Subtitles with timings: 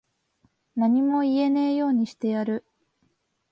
[0.75, 2.65] 何も言えねぇようにしてやる。